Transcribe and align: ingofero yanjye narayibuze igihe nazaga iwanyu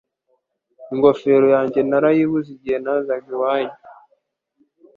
ingofero 0.91 1.45
yanjye 1.55 1.79
narayibuze 1.89 2.49
igihe 2.57 2.77
nazaga 2.83 3.27
iwanyu 3.35 3.77